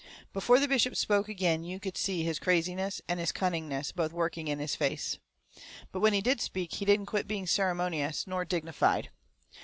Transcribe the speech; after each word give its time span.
Before 0.33 0.59
the 0.59 0.67
bishop 0.67 0.95
spoke 0.95 1.29
agin 1.29 1.63
you 1.63 1.79
could 1.79 1.95
see 1.95 2.23
his 2.23 2.39
craziness 2.39 3.03
and 3.07 3.19
his 3.19 3.31
cunningness 3.31 3.91
both 3.91 4.11
working 4.11 4.47
in 4.47 4.57
his 4.57 4.75
face. 4.75 5.19
But 5.91 5.99
when 5.99 6.13
he 6.13 6.21
did 6.21 6.41
speak 6.41 6.73
he 6.73 6.85
didn't 6.85 7.05
quit 7.05 7.27
being 7.27 7.45
ceremonious 7.45 8.25
nor 8.25 8.43
dignified. 8.43 9.11